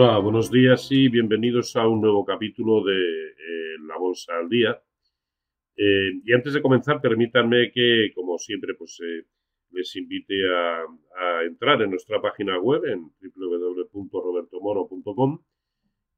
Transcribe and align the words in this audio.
Hola, 0.00 0.18
buenos 0.18 0.48
días 0.48 0.86
y 0.92 1.08
bienvenidos 1.08 1.74
a 1.74 1.88
un 1.88 2.00
nuevo 2.00 2.24
capítulo 2.24 2.84
de 2.84 2.94
eh, 2.94 3.78
La 3.84 3.98
Bolsa 3.98 4.32
al 4.38 4.48
Día. 4.48 4.80
Eh, 5.76 6.20
y 6.24 6.32
antes 6.32 6.52
de 6.52 6.62
comenzar, 6.62 7.00
permítanme 7.00 7.72
que, 7.72 8.12
como 8.14 8.38
siempre, 8.38 8.74
pues 8.76 9.00
eh, 9.02 9.24
les 9.72 9.96
invite 9.96 10.36
a, 10.54 10.84
entrar 11.44 11.82
en 11.82 11.90
nuestra 11.90 12.22
página 12.22 12.60
web 12.60 12.84
en 12.84 13.10
www.robertomoro.com 13.92 15.42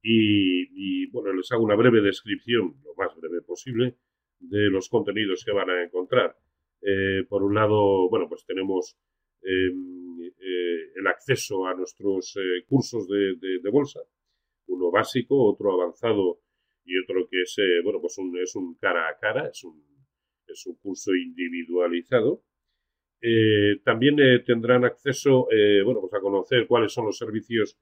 y, 0.03 0.67
y, 0.75 1.07
bueno, 1.09 1.33
les 1.33 1.51
hago 1.51 1.63
una 1.63 1.73
breve 1.75 2.01
descripción, 2.01 2.75
lo 2.85 2.93
más 2.95 3.15
breve 3.19 3.41
posible, 3.41 3.97
de 4.37 4.69
los 4.69 4.89
contenidos 4.89 5.43
que 5.43 5.53
van 5.53 5.71
a 5.71 5.83
encontrar. 5.83 6.35
por 7.27 7.41
un 7.41 7.55
lado, 7.55 8.07
bueno, 8.11 8.29
pues 8.29 8.45
tenemos 8.45 8.95
el 9.43 11.07
acceso 11.07 11.65
a 11.65 11.73
nuestros 11.73 12.35
eh, 12.37 12.63
cursos 12.67 13.07
de, 13.07 13.69
bolsa, 13.71 14.01
uno 14.67 14.91
básico, 14.91 15.51
otro 15.51 15.73
avanzado 15.73 16.41
y 16.85 16.97
otro 16.99 17.27
que 17.29 17.41
es, 17.41 17.55
eh, 17.57 17.81
bueno, 17.83 17.99
pues 17.99 18.17
un, 18.17 18.37
es 18.37 18.55
un 18.55 18.75
cara 18.75 19.09
a 19.09 19.17
cara, 19.17 19.47
es 19.47 19.63
un, 19.63 19.83
es 20.47 20.65
un 20.65 20.75
curso 20.75 21.13
individualizado. 21.13 22.43
también 23.83 24.15
tendrán 24.45 24.83
acceso, 24.83 25.47
bueno, 25.85 26.01
pues 26.01 26.13
a 26.13 26.19
conocer 26.19 26.67
cuáles 26.67 26.91
son 26.91 27.05
los 27.05 27.17
servicios 27.17 27.77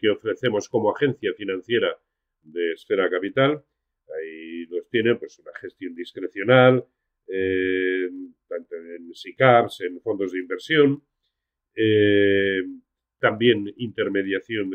que 0.00 0.08
ofrecemos 0.08 0.68
como 0.68 0.90
agencia 0.90 1.32
financiera 1.34 1.98
de 2.42 2.72
Esfera 2.72 3.10
Capital. 3.10 3.64
Ahí 4.08 4.64
los 4.66 4.88
tienen, 4.88 5.18
pues 5.18 5.38
una 5.40 5.52
gestión 5.60 5.94
discrecional, 5.94 6.86
eh, 7.28 8.06
en 8.06 9.14
SICAPs, 9.14 9.80
en 9.80 10.00
fondos 10.00 10.32
de 10.32 10.38
inversión, 10.38 11.02
eh, 11.74 12.62
también 13.18 13.72
intermediación 13.76 14.70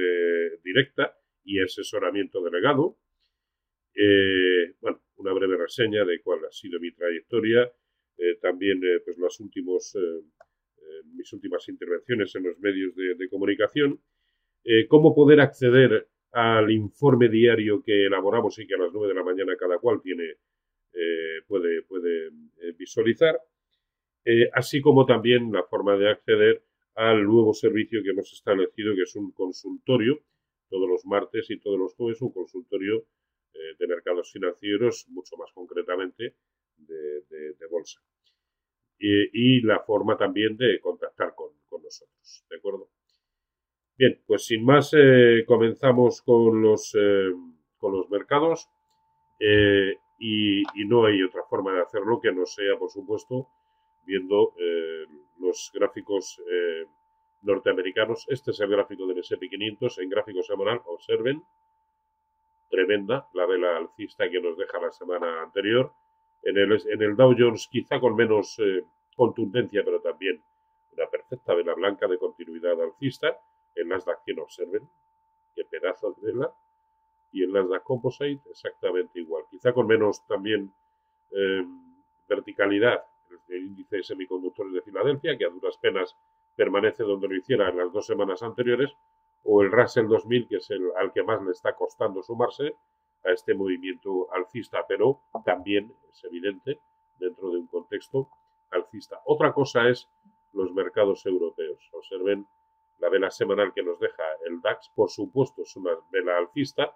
directa 0.63 1.17
y 1.43 1.61
asesoramiento 1.61 2.43
delegado. 2.43 2.97
Eh, 3.95 4.75
bueno, 4.79 5.01
una 5.17 5.33
breve 5.33 5.57
reseña 5.57 6.05
de 6.05 6.21
cuál 6.21 6.45
ha 6.45 6.51
sido 6.51 6.79
mi 6.79 6.91
trayectoria, 6.91 7.71
también 8.39 8.79
pues 9.03 9.17
los 9.17 9.39
últimos, 9.39 9.97
mis 11.15 11.33
últimas 11.33 11.67
intervenciones 11.69 12.35
en 12.35 12.43
los 12.43 12.59
medios 12.59 12.95
de, 12.95 13.15
de 13.15 13.29
comunicación, 13.29 13.99
cómo 14.89 15.15
poder 15.15 15.39
acceder 15.39 16.07
al 16.31 16.69
informe 16.71 17.29
diario 17.29 17.81
que 17.83 18.05
elaboramos 18.05 18.57
y 18.59 18.67
que 18.67 18.75
a 18.75 18.77
las 18.77 18.93
9 18.93 19.07
de 19.07 19.13
la 19.15 19.23
mañana 19.23 19.55
cada 19.57 19.79
cual 19.79 20.01
tiene 20.03 20.35
eh, 20.93 21.41
puede, 21.47 21.83
puede 21.83 22.27
eh, 22.27 22.73
visualizar, 22.77 23.39
eh, 24.25 24.49
así 24.53 24.81
como 24.81 25.05
también 25.05 25.51
la 25.51 25.63
forma 25.63 25.95
de 25.97 26.09
acceder 26.09 26.63
al 26.95 27.23
nuevo 27.23 27.53
servicio 27.53 28.03
que 28.03 28.09
hemos 28.09 28.31
establecido, 28.33 28.93
que 28.93 29.03
es 29.03 29.15
un 29.15 29.31
consultorio, 29.31 30.19
todos 30.69 30.89
los 30.89 31.05
martes 31.05 31.49
y 31.49 31.59
todos 31.59 31.79
los 31.79 31.95
jueves, 31.95 32.21
un 32.21 32.31
consultorio 32.31 33.05
de 33.77 33.87
mercados 33.87 34.31
financieros, 34.31 35.05
mucho 35.09 35.35
más 35.37 35.51
concretamente 35.53 36.35
de, 36.77 37.67
bolsa. 37.69 38.01
Y, 38.97 39.61
la 39.61 39.79
forma 39.81 40.17
también 40.17 40.55
de 40.57 40.79
contactar 40.79 41.35
con, 41.35 41.51
nosotros, 41.83 42.45
¿de 42.49 42.55
acuerdo? 42.55 42.89
Bien, 43.97 44.21
pues 44.25 44.45
sin 44.45 44.63
más, 44.63 44.91
comenzamos 45.45 46.21
con 46.21 46.61
los, 46.61 46.93
con 47.77 47.91
los 47.91 48.09
mercados 48.09 48.69
y, 50.23 50.85
no 50.85 51.05
hay 51.05 51.23
otra 51.23 51.43
forma 51.43 51.73
de 51.73 51.81
hacerlo 51.81 52.19
que 52.21 52.31
no 52.31 52.45
sea, 52.45 52.77
por 52.77 52.91
supuesto, 52.91 53.47
viendo 54.05 54.53
eh, 54.55 55.07
los 55.39 55.71
gráficos 55.73 56.39
eh, 56.47 56.85
norteamericanos. 57.41 58.27
Este 58.29 58.51
es 58.51 58.59
el 58.59 58.69
gráfico 58.69 59.07
del 59.07 59.17
S&P 59.17 59.49
500 59.49 59.97
en 59.97 60.09
gráfico 60.09 60.43
semanal. 60.43 60.79
Observen, 60.85 61.43
tremenda 62.69 63.27
la 63.33 63.47
vela 63.47 63.77
alcista 63.77 64.29
que 64.29 64.39
nos 64.39 64.55
deja 64.57 64.79
la 64.79 64.91
semana 64.91 65.41
anterior. 65.41 65.91
En 66.43 66.55
el, 66.55 66.71
en 66.87 67.01
el 67.01 67.15
Dow 67.15 67.33
Jones 67.37 67.67
quizá 67.67 67.99
con 67.99 68.15
menos 68.15 68.59
eh, 68.59 68.83
contundencia, 69.15 69.81
pero 69.83 70.01
también 70.01 70.39
una 70.95 71.07
perfecta 71.07 71.55
vela 71.55 71.73
blanca 71.73 72.07
de 72.07 72.19
continuidad 72.19 72.79
alcista. 72.79 73.39
En 73.75 73.89
las 73.89 74.05
de 74.05 74.11
acción 74.11 74.39
observen, 74.39 74.87
qué 75.55 75.65
pedazo 75.65 76.11
de 76.11 76.31
vela 76.31 76.53
y 77.31 77.43
en 77.43 77.53
Nasdaq 77.53 77.83
Composite 77.83 78.41
exactamente 78.49 79.19
igual. 79.19 79.43
Quizá 79.49 79.73
con 79.73 79.87
menos 79.87 80.25
también 80.27 80.71
eh, 81.31 81.65
verticalidad 82.27 83.03
el 83.49 83.63
índice 83.63 83.97
de 83.97 84.03
semiconductores 84.03 84.73
de 84.73 84.81
Filadelfia, 84.81 85.37
que 85.37 85.45
a 85.45 85.49
duras 85.49 85.77
penas 85.77 86.15
permanece 86.55 87.03
donde 87.03 87.27
lo 87.27 87.35
hiciera 87.35 87.69
en 87.69 87.77
las 87.77 87.91
dos 87.91 88.05
semanas 88.05 88.43
anteriores, 88.43 88.91
o 89.43 89.61
el 89.61 89.71
Russell 89.71 90.07
2000, 90.07 90.47
que 90.47 90.57
es 90.57 90.69
el 90.69 90.91
al 90.97 91.11
que 91.11 91.23
más 91.23 91.41
le 91.41 91.51
está 91.51 91.73
costando 91.73 92.21
sumarse 92.21 92.75
a 93.25 93.31
este 93.31 93.53
movimiento 93.53 94.31
alcista, 94.33 94.85
pero 94.87 95.21
también 95.45 95.93
es 96.11 96.23
evidente 96.23 96.79
dentro 97.19 97.51
de 97.51 97.57
un 97.57 97.67
contexto 97.67 98.29
alcista. 98.71 99.19
Otra 99.25 99.53
cosa 99.53 99.87
es 99.89 100.09
los 100.53 100.73
mercados 100.73 101.25
europeos. 101.25 101.89
Observen 101.93 102.45
la 102.99 103.09
vela 103.09 103.31
semanal 103.31 103.73
que 103.73 103.83
nos 103.83 103.99
deja 103.99 104.23
el 104.45 104.61
DAX, 104.61 104.89
por 104.95 105.09
supuesto 105.09 105.63
es 105.63 105.75
una 105.75 105.91
vela 106.11 106.37
alcista, 106.37 106.95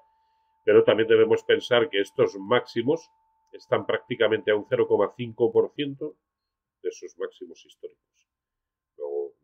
pero 0.65 0.83
también 0.83 1.07
debemos 1.07 1.43
pensar 1.43 1.89
que 1.89 2.01
estos 2.01 2.35
máximos 2.39 3.09
están 3.53 3.85
prácticamente 3.85 4.51
a 4.51 4.55
un 4.55 4.65
0,5% 4.65 6.17
de 6.81 6.91
sus 6.91 7.17
máximos 7.19 7.63
históricos. 7.65 8.27
Luego, 8.97 9.35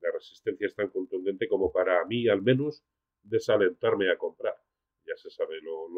la 0.00 0.10
resistencia 0.12 0.66
es 0.66 0.74
tan 0.74 0.88
contundente 0.88 1.46
como 1.46 1.70
para 1.70 2.04
mí, 2.06 2.26
al 2.26 2.40
menos, 2.42 2.82
desalentarme 3.22 4.10
a 4.10 4.16
comprar. 4.16 4.56
Ya 5.06 5.14
se 5.16 5.30
sabe 5.30 5.60
lo, 5.60 5.88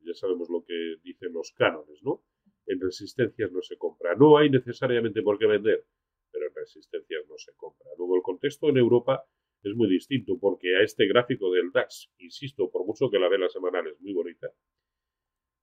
ya 0.00 0.14
sabemos 0.14 0.48
lo 0.48 0.64
que 0.64 0.96
dicen 1.02 1.32
los 1.32 1.52
cánones, 1.52 2.00
¿no? 2.04 2.22
En 2.66 2.80
resistencias 2.80 3.50
no 3.50 3.62
se 3.62 3.76
compra. 3.76 4.14
No 4.14 4.38
hay 4.38 4.48
necesariamente 4.48 5.22
por 5.22 5.38
qué 5.38 5.46
vender, 5.46 5.84
pero 6.30 6.46
en 6.46 6.54
resistencias 6.54 7.26
no 7.28 7.36
se 7.36 7.52
compra. 7.56 7.90
Luego 7.98 8.16
el 8.16 8.22
contexto 8.22 8.68
en 8.68 8.76
Europa 8.76 9.26
es 9.62 9.74
muy 9.74 9.88
distinto 9.88 10.38
porque 10.38 10.76
a 10.76 10.82
este 10.82 11.06
gráfico 11.06 11.50
del 11.50 11.72
DAX, 11.72 12.10
insisto, 12.18 12.70
por 12.70 12.86
mucho 12.86 13.10
que 13.10 13.18
la 13.18 13.28
vela 13.28 13.48
semanal 13.48 13.86
es 13.88 14.00
muy 14.00 14.12
bonita, 14.12 14.48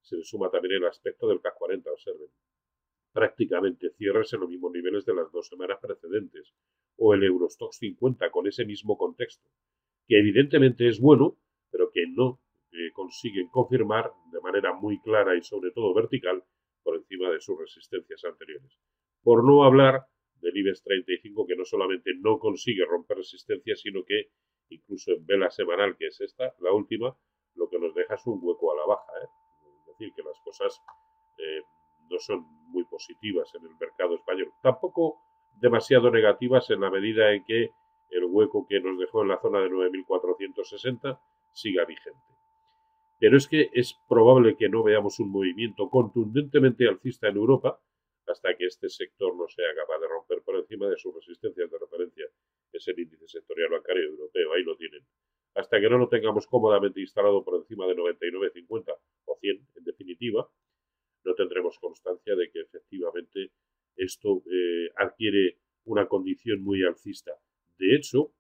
se 0.02 0.18
le 0.18 0.24
suma 0.24 0.50
también 0.50 0.76
el 0.76 0.86
aspecto 0.86 1.28
del 1.28 1.42
CAC 1.42 1.56
40, 1.58 1.92
observen. 1.92 2.28
Prácticamente 3.12 3.90
cierres 3.92 4.32
en 4.34 4.42
los 4.42 4.50
mismos 4.50 4.72
niveles 4.72 5.06
de 5.06 5.16
las 5.16 5.32
dos 5.32 5.48
semanas 5.48 5.80
precedentes, 5.82 6.54
o 6.98 7.14
el 7.14 7.24
Eurostox 7.24 7.78
50 7.78 8.30
con 8.30 8.48
ese 8.48 8.66
mismo 8.66 8.98
contexto, 8.98 9.50
que 10.08 10.20
evidentemente 10.20 10.88
es 10.88 11.00
bueno, 11.00 11.38
pero 11.72 11.90
que 11.92 12.06
no 12.08 12.40
eh, 12.72 12.92
consiguen 12.94 13.48
confirmar 13.48 14.12
de 14.32 14.42
manera 14.42 14.74
muy 14.74 15.00
clara 15.00 15.36
y 15.36 15.44
sobre 15.44 15.72
todo 15.72 15.94
vertical 15.94 16.44
por 16.84 16.98
encima 16.98 17.30
de 17.32 17.42
sus 17.42 17.58
resistencias 17.58 18.24
anteriores. 18.26 18.78
Por 19.24 19.44
no 19.44 19.64
hablar 19.64 20.06
del 20.42 20.58
IBEX 20.58 20.84
35 20.84 21.46
que 21.48 21.56
no 21.56 21.66
solamente 21.66 22.12
no 22.20 22.40
consigue 22.40 22.86
romper 22.86 23.18
resistencia, 23.18 23.76
sino 23.76 24.04
que 24.04 24.30
incluso 24.70 25.12
en 25.12 25.26
vela 25.26 25.50
semanal, 25.50 25.96
que 25.98 26.08
es 26.08 26.20
esta, 26.22 26.54
la 26.60 26.72
última, 26.72 27.16
lo 27.56 27.70
que 27.70 27.80
nos 27.80 27.94
deja 27.94 28.16
es 28.16 28.26
un 28.28 28.40
hueco 28.42 28.72
a 28.72 28.76
la 28.76 28.86
baja. 28.86 29.12
¿eh? 29.24 29.28
Es 29.80 29.86
decir, 29.88 30.14
que 30.14 30.24
las 30.24 30.40
cosas 30.42 30.82
eh, 31.38 31.62
no 32.10 32.20
son 32.20 32.46
muy 32.70 32.84
positivas 32.86 33.54
en 33.56 33.66
el 33.66 33.76
mercado 33.80 34.16
español. 34.16 34.52
Tampoco 34.62 35.22
demasiado 35.60 36.12
negativas 36.12 36.70
en 36.70 36.82
la 36.82 36.92
medida 36.92 37.34
en 37.34 37.44
que 37.46 37.72
el 38.10 38.26
hueco 38.26 38.66
que 38.68 38.80
nos 38.80 39.00
dejó 39.00 39.24
en 39.24 39.30
la 39.30 39.40
zona 39.40 39.60
de 39.60 39.70
9.460 39.70 41.20
siga 41.52 41.86
vigente. 41.86 42.20
Pero 43.20 43.38
es 43.38 43.48
que 43.48 43.70
es 43.74 43.98
probable 44.08 44.58
que 44.58 44.70
no 44.70 44.84
veamos 44.84 45.20
un 45.20 45.32
movimiento 45.32 45.90
contundentemente 45.90 46.88
alcista 46.88 47.30
en 47.30 47.38
Europa, 47.38 47.80
hasta 48.36 48.54
que 48.58 48.66
este 48.66 48.90
sector 48.90 49.34
no 49.36 49.48
sea 49.48 49.74
capaz 49.76 49.98
de 50.00 50.08
romper 50.10 50.42
por 50.44 50.58
encima 50.58 50.90
de 50.90 50.98
sus 50.98 51.16
resistencias 51.16 51.72
de 51.72 51.80
referencia. 51.80 52.26
Es 52.74 52.86
el 52.90 53.00
índice 53.00 53.28
sectorial 53.30 53.70
bancario 53.70 54.04
europeo, 54.04 54.54
ahí 54.54 54.64
lo 54.64 54.76
tienen. 54.76 55.02
Hasta 55.56 55.80
que 55.80 55.90
no 55.90 55.98
lo 55.98 56.10
tengamos 56.10 56.46
cómodamente 56.48 57.00
instalado 57.00 57.46
por 57.46 57.56
encima 57.56 57.88
de 57.88 57.96
99,50 57.96 58.98
o 59.26 59.38
100, 59.40 59.68
en 59.76 59.84
definitiva, 59.86 60.50
no 61.24 61.34
tendremos 61.34 61.80
constancia 61.80 62.36
de 62.36 62.52
que 62.52 62.60
efectivamente 62.60 63.52
esto 63.96 64.44
eh, 64.52 64.90
adquiere 64.98 65.60
una 65.86 66.08
condición 66.10 66.62
muy 66.62 66.84
alcista. 66.84 67.32
De 67.78 67.96
hecho, 67.96 68.34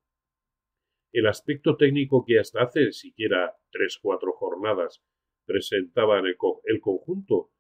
el 1.13 1.25
aspecto 1.27 1.77
técnico 1.77 2.25
que 2.27 2.39
hasta 2.39 2.63
hace 2.63 2.91
siquiera 2.91 3.55
3-4 3.71 4.33
jornadas 4.33 5.01
presentaba 5.45 6.19
el, 6.19 6.35
el 6.65 6.81
conjunto 6.81 7.51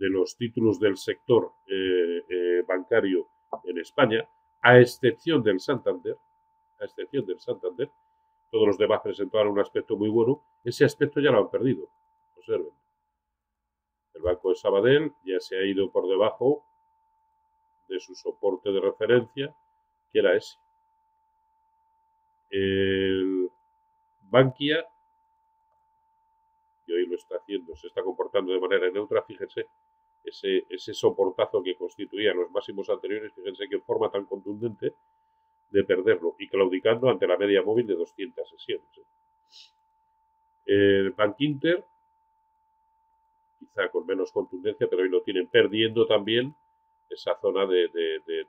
de 0.00 0.08
los 0.08 0.34
títulos 0.36 0.80
del 0.80 0.96
sector 0.96 1.52
eh, 1.66 2.24
eh, 2.28 2.64
bancario 2.66 3.28
en 3.64 3.78
España, 3.78 4.26
a 4.62 4.78
excepción 4.78 5.42
del 5.42 5.60
Santander, 5.60 6.16
a 6.80 6.84
excepción 6.86 7.26
del 7.26 7.38
Santander, 7.38 7.90
todos 8.50 8.66
los 8.66 8.78
demás 8.78 9.02
presentaban 9.02 9.48
un 9.48 9.60
aspecto 9.60 9.96
muy 9.96 10.08
bueno, 10.08 10.42
ese 10.64 10.86
aspecto 10.86 11.20
ya 11.20 11.30
lo 11.30 11.40
han 11.40 11.50
perdido. 11.50 11.86
Observen. 12.38 12.72
El 14.14 14.22
Banco 14.22 14.48
de 14.48 14.56
Sabadell 14.56 15.12
ya 15.22 15.38
se 15.38 15.58
ha 15.58 15.64
ido 15.64 15.92
por 15.92 16.08
debajo 16.08 16.64
de 17.88 18.00
su 18.00 18.14
soporte 18.14 18.72
de 18.72 18.80
referencia, 18.80 19.54
que 20.12 20.18
era 20.18 20.34
ese. 20.34 20.56
El 22.48 23.50
Bankia, 24.22 24.82
y 26.86 26.92
hoy 26.92 27.06
lo 27.06 27.16
está 27.16 27.36
haciendo, 27.36 27.76
se 27.76 27.86
está 27.86 28.02
comportando 28.02 28.52
de 28.52 28.60
manera 28.60 28.90
neutra, 28.90 29.22
fíjense, 29.22 29.66
ese, 30.30 30.94
soportazo 30.94 31.62
que 31.62 31.76
constituían 31.76 32.36
los 32.36 32.50
máximos 32.50 32.88
anteriores, 32.88 33.32
fíjense 33.34 33.68
qué 33.68 33.78
forma 33.80 34.10
tan 34.10 34.24
contundente 34.24 34.94
de 35.70 35.84
perderlo 35.84 36.36
y 36.38 36.48
claudicando 36.48 37.08
ante 37.08 37.26
la 37.26 37.36
media 37.36 37.62
móvil 37.62 37.86
de 37.86 37.94
200 37.94 38.48
sesiones. 38.48 38.86
¿eh? 38.98 39.04
El 40.66 41.10
Bank 41.10 41.36
Inter, 41.38 41.84
quizá 43.58 43.88
con 43.88 44.06
menos 44.06 44.32
contundencia, 44.32 44.88
pero 44.88 45.02
hoy 45.02 45.08
lo 45.08 45.22
tienen 45.22 45.48
perdiendo 45.48 46.06
también 46.06 46.54
esa 47.08 47.36
zona 47.40 47.66
de, 47.66 47.90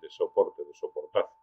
soporte, 0.10 0.64
de 0.64 0.74
soportazo. 0.74 1.34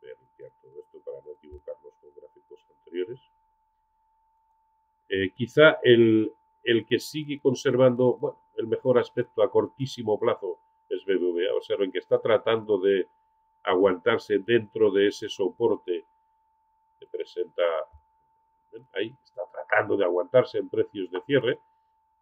Voy 0.00 0.10
a 0.10 0.14
limpiar 0.14 0.50
todo 0.60 0.80
esto 0.80 0.98
para 1.04 1.18
no 1.24 1.32
equivocarnos 1.32 1.92
con 2.00 2.10
gráficos 2.14 2.66
anteriores. 2.78 3.20
Eh, 5.08 5.30
quizá 5.36 5.78
el, 5.82 6.32
el 6.64 6.86
que 6.86 6.98
sigue 6.98 7.40
conservando 7.40 8.16
bueno, 8.18 8.41
el 8.62 8.68
mejor 8.68 8.98
aspecto 8.98 9.42
a 9.42 9.50
cortísimo 9.50 10.18
plazo 10.18 10.58
es 10.88 11.04
BBVA. 11.04 11.54
Observen 11.54 11.90
que 11.90 11.98
está 11.98 12.20
tratando 12.20 12.78
de 12.78 13.08
aguantarse 13.64 14.38
dentro 14.38 14.90
de 14.90 15.08
ese 15.08 15.28
soporte 15.28 16.04
que 16.98 17.06
presenta 17.06 17.62
ahí, 18.94 19.14
está 19.24 19.42
tratando 19.52 19.96
de 19.96 20.04
aguantarse 20.04 20.58
en 20.58 20.68
precios 20.68 21.10
de 21.10 21.20
cierre, 21.22 21.58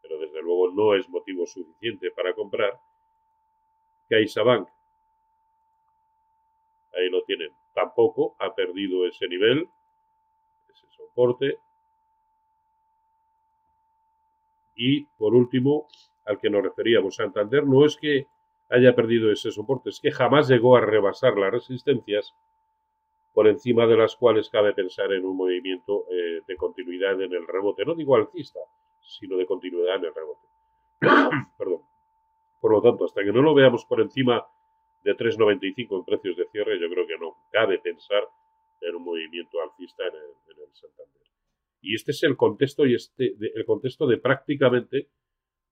pero 0.02 0.18
desde 0.18 0.42
luego 0.42 0.70
no 0.72 0.94
es 0.94 1.08
motivo 1.08 1.46
suficiente 1.46 2.10
para 2.10 2.34
comprar. 2.34 2.80
CaixaBank, 4.08 4.68
ahí 6.94 7.08
lo 7.10 7.22
tienen, 7.24 7.52
tampoco 7.74 8.34
ha 8.38 8.54
perdido 8.54 9.06
ese 9.06 9.28
nivel, 9.28 9.68
ese 10.68 10.86
soporte. 10.96 11.58
Y 14.74 15.04
por 15.18 15.34
último, 15.34 15.86
al 16.26 16.38
que 16.38 16.50
nos 16.50 16.62
referíamos, 16.62 17.16
Santander, 17.16 17.66
no 17.66 17.84
es 17.84 17.96
que 17.96 18.26
haya 18.70 18.94
perdido 18.94 19.32
ese 19.32 19.50
soporte, 19.50 19.90
es 19.90 20.00
que 20.00 20.12
jamás 20.12 20.48
llegó 20.48 20.76
a 20.76 20.80
rebasar 20.80 21.36
las 21.36 21.52
resistencias 21.52 22.34
por 23.34 23.48
encima 23.48 23.86
de 23.86 23.96
las 23.96 24.16
cuales 24.16 24.48
cabe 24.48 24.72
pensar 24.72 25.12
en 25.12 25.24
un 25.24 25.36
movimiento 25.36 26.06
eh, 26.10 26.42
de 26.46 26.56
continuidad 26.56 27.20
en 27.20 27.32
el 27.32 27.46
rebote, 27.46 27.84
no 27.84 27.94
digo 27.94 28.16
alcista, 28.16 28.60
sino 29.00 29.36
de 29.36 29.46
continuidad 29.46 29.96
en 29.96 30.04
el 30.04 30.14
rebote. 30.14 30.46
Perdón. 31.58 31.82
Por 32.60 32.72
lo 32.72 32.82
tanto, 32.82 33.04
hasta 33.06 33.24
que 33.24 33.32
no 33.32 33.42
lo 33.42 33.54
veamos 33.54 33.84
por 33.86 34.00
encima 34.00 34.46
de 35.02 35.16
3,95 35.16 35.98
en 35.98 36.04
precios 36.04 36.36
de 36.36 36.46
cierre, 36.50 36.78
yo 36.78 36.88
creo 36.90 37.06
que 37.06 37.18
no 37.18 37.36
cabe 37.50 37.78
pensar 37.78 38.22
en 38.82 38.94
un 38.96 39.04
movimiento 39.04 39.60
alcista 39.62 40.04
en 40.06 40.14
el, 40.14 40.72
Santander. 40.72 41.22
Y 41.82 41.94
este 41.94 42.12
es 42.12 42.22
el 42.22 42.36
contexto, 42.36 42.86
y 42.86 42.94
este, 42.94 43.34
el 43.54 43.64
contexto 43.64 44.06
de 44.06 44.18
prácticamente 44.18 45.08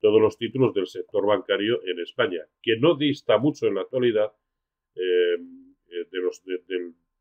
todos 0.01 0.21
los 0.21 0.37
títulos 0.37 0.75
del 0.75 0.87
sector 0.87 1.27
bancario 1.27 1.81
en 1.85 2.01
España, 2.01 2.41
que 2.63 2.77
no 2.79 2.97
dista 2.97 3.39
mucho 3.39 3.67
en 3.67 3.75
la 3.75 3.83
actualidad 3.83 4.33
eh, 4.95 5.37
eh, 5.91 6.07
de 6.11 6.19
los, 6.19 6.43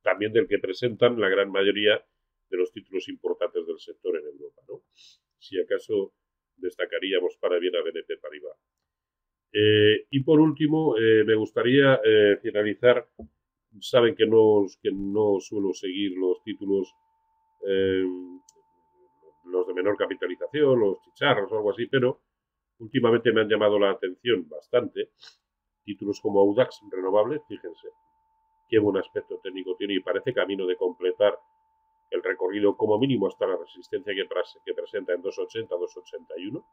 también 0.01 0.33
del 0.33 0.47
que 0.47 0.59
presentan 0.59 1.19
la 1.19 1.29
gran 1.29 1.51
mayoría 1.51 2.03
de 2.49 2.57
los 2.57 2.71
títulos 2.71 3.09
importantes 3.09 3.65
del 3.65 3.79
sector 3.79 4.17
en 4.17 4.25
Europa. 4.25 4.61
¿no? 4.67 4.83
Si 5.37 5.59
acaso 5.59 6.13
destacaríamos 6.55 7.37
para 7.37 7.59
bien 7.59 7.75
a 7.75 7.81
BNP 7.81 8.17
Paribas. 8.17 8.57
Eh, 9.53 10.07
y 10.11 10.19
por 10.21 10.39
último, 10.39 10.95
me 10.97 11.35
gustaría 11.35 11.99
finalizar. 12.41 13.07
Saben 13.79 14.15
que 14.15 14.25
no, 14.25 14.65
que 14.81 14.91
no 14.91 15.39
suelo 15.39 15.73
seguir 15.73 16.13
los 16.17 16.41
títulos, 16.43 16.93
los 19.45 19.67
de 19.67 19.73
menor 19.73 19.95
capitalización, 19.97 20.79
los 20.79 21.01
chicharros 21.01 21.51
o 21.51 21.57
algo 21.57 21.71
así, 21.71 21.85
pero 21.87 22.21
últimamente 22.79 23.31
me 23.31 23.41
han 23.41 23.49
llamado 23.49 23.79
la 23.79 23.91
atención 23.91 24.47
bastante. 24.49 25.09
Títulos 25.85 26.19
como 26.21 26.41
Audax 26.41 26.81
renovable, 26.91 27.41
fíjense, 27.47 27.87
qué 28.67 28.79
buen 28.79 28.97
aspecto 28.97 29.37
técnico 29.37 29.75
tiene 29.75 29.95
y 29.95 29.99
parece 29.99 30.33
camino 30.33 30.65
de 30.65 30.75
completar 30.75 31.39
el 32.09 32.23
recorrido 32.23 32.75
como 32.75 32.97
mínimo 32.97 33.27
hasta 33.27 33.47
la 33.47 33.57
resistencia 33.57 34.13
que, 34.13 34.27
que 34.65 34.73
presenta 34.73 35.13
en 35.13 35.21
280, 35.21 35.75
281. 35.75 36.65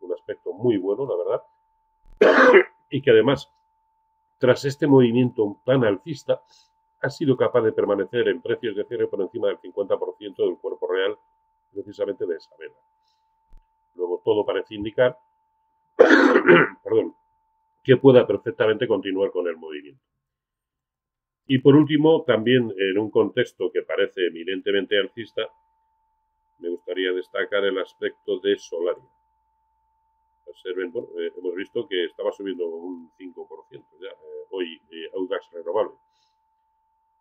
Un 0.00 0.12
aspecto 0.12 0.52
muy 0.52 0.76
bueno, 0.76 1.06
la 1.06 1.16
verdad. 1.16 1.42
y 2.90 3.02
que 3.02 3.10
además, 3.10 3.50
tras 4.38 4.64
este 4.64 4.86
movimiento 4.86 5.60
tan 5.64 5.84
alcista, 5.84 6.42
ha 7.00 7.10
sido 7.10 7.36
capaz 7.36 7.62
de 7.62 7.72
permanecer 7.72 8.28
en 8.28 8.40
precios 8.40 8.76
de 8.76 8.84
cierre 8.84 9.06
por 9.06 9.20
encima 9.20 9.48
del 9.48 9.58
50% 9.58 10.36
del 10.36 10.56
cuerpo 10.58 10.88
real 10.88 11.18
precisamente 11.72 12.24
de 12.26 12.36
esa 12.36 12.54
vela. 12.56 12.74
Luego 13.94 14.22
todo 14.24 14.44
parece 14.44 14.74
indicar 14.74 15.16
que 17.84 17.96
pueda 17.96 18.26
perfectamente 18.26 18.88
continuar 18.88 19.30
con 19.30 19.46
el 19.46 19.56
movimiento. 19.56 20.02
Y 21.46 21.58
por 21.58 21.76
último, 21.76 22.24
también 22.24 22.72
en 22.76 22.98
un 22.98 23.10
contexto 23.10 23.70
que 23.70 23.82
parece 23.82 24.26
eminentemente 24.28 24.98
alcista, 24.98 25.42
me 26.58 26.70
gustaría 26.70 27.12
destacar 27.12 27.64
el 27.64 27.78
aspecto 27.78 28.38
de 28.40 28.56
Solaria. 28.56 29.04
Observen, 30.46 30.88
eh, 30.88 31.32
hemos 31.36 31.54
visto 31.54 31.86
que 31.86 32.04
estaba 32.06 32.32
subiendo 32.32 32.66
un 32.66 33.10
5% 33.18 33.84
ya, 34.00 34.08
eh, 34.08 34.46
hoy 34.50 34.80
eh, 34.90 35.10
Audax 35.14 35.50
renovable. 35.52 35.94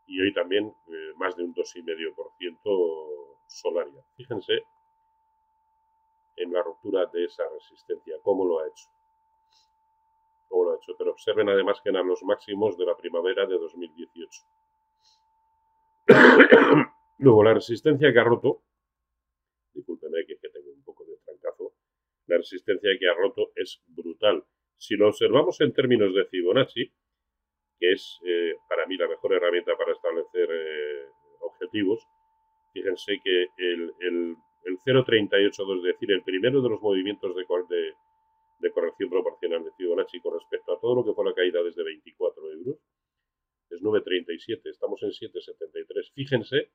Y 0.08 0.22
hoy 0.22 0.34
también 0.34 0.74
más 1.18 1.36
de 1.36 1.44
un 1.44 1.54
2,5% 1.54 3.38
Solaria. 3.48 4.04
Fíjense 4.16 4.64
en 6.36 6.52
la 6.52 6.62
ruptura 6.64 7.06
de 7.08 7.26
esa 7.26 7.44
resistencia. 7.50 8.16
¿Cómo 8.24 8.46
lo 8.46 8.60
ha 8.60 8.68
hecho? 8.68 8.90
¿Cómo 10.48 10.66
lo 10.66 10.72
ha 10.72 10.76
hecho? 10.76 10.96
Pero 10.98 11.12
observen 11.12 11.50
además 11.50 11.80
que 11.84 11.90
eran 11.90 12.08
los 12.08 12.24
máximos 12.24 12.78
de 12.78 12.86
la 12.86 12.96
primavera 12.96 13.46
de 13.46 13.58
2018. 13.58 14.44
Luego, 17.20 17.44
la 17.44 17.54
resistencia 17.54 18.12
que 18.12 18.20
ha 18.20 18.24
roto, 18.24 18.64
discúlpenme 19.74 20.26
que, 20.26 20.36
tengo 20.50 20.72
un 20.72 20.84
poco 20.84 21.06
de 21.06 21.18
trancazo, 21.26 21.74
la 22.28 22.38
resistencia 22.38 22.90
que 23.00 23.08
ha 23.08 23.14
roto 23.14 23.52
es 23.56 23.82
brutal. 23.88 24.44
Si 24.78 24.96
lo 24.96 25.08
observamos 25.08 25.62
en 25.62 25.74
términos 25.74 26.14
de 26.14 26.26
Fibonacci, 26.26 26.92
que 27.80 27.92
es 27.92 28.20
eh, 28.26 28.56
para 28.68 28.86
mí 28.88 28.98
la 28.98 29.08
mejor 29.08 29.34
herramienta 29.34 29.78
para 29.78 29.94
establecer 29.94 30.50
eh, 30.52 31.08
objetivos, 31.42 32.06
fíjense 32.74 33.20
que 33.24 33.48
el 33.58 34.36
el 34.66 34.78
0,382, 34.84 35.78
es 35.78 35.84
decir, 35.84 36.12
el 36.12 36.24
primero 36.24 36.62
de 36.62 36.70
los 36.70 36.82
movimientos 36.82 37.36
de, 37.36 37.94
de, 38.60 38.72
corrección 38.72 39.10
proporcional 39.10 39.64
de 39.64 39.72
Fibonacci 39.78 40.20
con 40.22 40.34
respecto 40.34 40.74
a 40.74 40.80
todo 40.80 40.96
lo 40.96 41.06
que 41.06 41.14
fue 41.14 41.26
la 41.26 41.34
caída 41.34 41.62
desde 41.64 41.84
24 41.84 42.52
euros, 42.52 42.78
es 43.70 43.82
9,37, 43.82 44.70
estamos 44.70 45.02
en 45.04 45.10
7,73. 45.10 46.14
Fíjense 46.14 46.70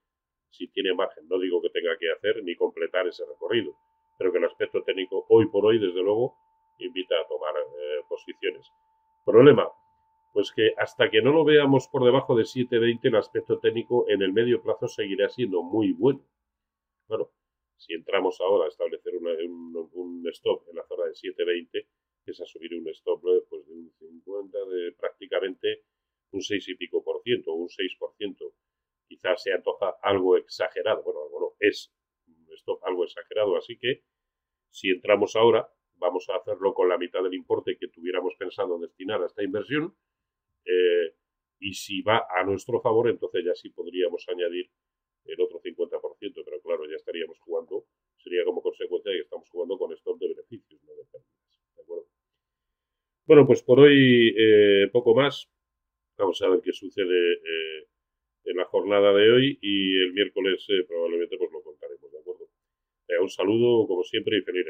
si 0.51 0.69
tiene 0.69 0.95
margen, 0.95 1.29
no 1.29 1.39
digo 1.39 1.61
que 1.63 1.71
tenga 1.71 1.97
que 1.99 2.11
hacer 2.11 2.43
ni 2.43 2.57
completar 2.57 3.07
ese 3.07 3.25
recorrido, 3.27 3.77
pero 4.17 4.33
que 4.33 4.39
el 4.39 4.45
aspecto 4.45 4.83
técnico 4.83 5.27
hoy 5.29 5.47
por 5.47 5.65
hoy, 5.67 5.79
desde 5.79 6.03
luego, 6.03 6.37
invita 6.79 7.15
a 7.21 7.27
tomar 7.29 7.55
eh, 7.55 8.03
posiciones. 8.09 8.67
Problema, 9.25 9.69
pues 10.33 10.53
que 10.53 10.73
hasta 10.77 11.11
que 11.11 11.21
no 11.21 11.33
lo 11.33 11.45
veamos 11.45 11.89
por 11.89 12.05
debajo 12.05 12.35
de 12.35 12.45
7,20, 12.45 13.01
el 13.03 13.17
aspecto 13.17 13.59
técnico 13.59 14.09
en 14.09 14.23
el 14.23 14.33
medio 14.33 14.63
plazo 14.63 14.89
seguirá 14.89 15.29
siendo 15.29 15.63
muy 15.63 15.93
bueno. 15.93 16.25
Bueno, 17.09 17.31
si 17.79 17.95
entramos 17.95 18.41
ahora 18.41 18.67
a 18.67 18.69
establecer 18.69 19.15
un, 19.17 20.25
stop 20.33 20.69
en 20.69 20.77
la 20.77 20.87
zona 20.87 21.05
de 21.05 21.13
7.20, 21.13 21.87
es 22.27 22.41
asumir 22.41 22.75
un 22.75 22.89
stop 22.89 23.23
pues, 23.49 23.67
de 23.67 23.73
un 23.73 23.91
50, 23.99 24.59
de 24.67 24.93
prácticamente 24.93 25.85
un 26.33 26.43
6 26.43 26.69
y 26.69 26.75
pico 26.75 27.03
por 27.03 27.23
ciento, 27.23 27.55
un 27.55 27.69
6 27.69 27.97
por 27.99 28.15
ciento. 28.17 28.53
Quizás 29.07 29.43
se 29.43 29.53
antoja 29.53 29.97
algo 30.03 30.37
exagerado. 30.37 31.03
Bueno, 31.03 31.21
bueno, 31.31 31.55
es 31.61 31.95
un 32.27 32.53
stop 32.55 32.85
algo 32.85 33.05
exagerado. 33.05 33.57
Así 33.57 33.79
que 33.79 34.03
si 34.71 34.91
entramos 34.91 35.37
ahora, 35.37 35.73
vamos 35.95 36.29
a 36.29 36.37
hacerlo 36.37 36.75
con 36.75 36.89
la 36.89 36.99
mitad 36.99 37.23
del 37.23 37.35
importe 37.35 37.79
que 37.79 37.89
tuviéramos 37.89 38.35
pensado 38.37 38.79
destinar 38.79 39.23
a 39.23 39.27
esta 39.27 39.43
inversión. 39.43 39.97
Eh, 40.65 41.15
y 41.61 41.75
si 41.75 42.03
va 42.03 42.27
a 42.29 42.45
nuestro 42.45 42.81
favor, 42.81 43.09
entonces 43.09 43.45
ya 43.45 43.55
sí 43.55 43.71
podríamos 43.71 44.29
añadir 44.29 44.71
el 45.25 45.41
otro 45.41 45.58
50%, 45.58 45.58
pero 45.58 45.58
claro, 46.69 46.85
ya 46.85 46.97
estaríamos 46.97 47.39
jugando, 47.41 47.87
sería 48.19 48.45
como 48.45 48.61
consecuencia 48.61 49.11
de 49.11 49.19
que 49.19 49.23
estamos 49.23 49.49
jugando 49.49 49.79
con 49.79 49.93
stop 49.95 50.19
de 50.19 50.29
beneficios, 50.29 50.81
no 50.85 50.93
de 50.95 51.05
pérdidas. 51.11 51.61
¿De 51.77 51.83
acuerdo? 51.83 52.07
Bueno, 53.27 53.47
pues 53.47 53.63
por 53.63 53.81
hoy 53.81 54.35
eh, 54.37 54.89
poco 54.93 55.15
más. 55.15 55.49
Vamos 56.19 56.43
a 56.43 56.49
ver 56.49 56.61
qué 56.61 56.73
sucede 56.73 57.33
eh, 57.33 57.87
en 58.45 58.57
la 58.57 58.67
jornada 58.67 59.15
de 59.15 59.31
hoy 59.31 59.59
y 59.63 60.03
el 60.03 60.13
miércoles 60.13 60.67
eh, 60.69 60.85
probablemente 60.87 61.39
pues 61.39 61.51
lo 61.53 61.63
contaremos, 61.63 62.13
¿de 62.13 62.19
acuerdo? 62.19 62.49
un 63.21 63.31
saludo 63.31 63.87
como 63.89 64.05
siempre 64.05 64.37
y 64.37 64.43
feliz 64.43 64.67